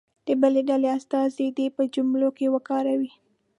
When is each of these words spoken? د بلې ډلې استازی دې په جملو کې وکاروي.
د 0.27 0.29
بلې 0.41 0.61
ډلې 0.69 0.89
استازی 0.97 1.47
دې 1.57 1.67
په 1.75 1.81
جملو 1.93 2.29
کې 2.37 2.47
وکاروي. 2.55 3.11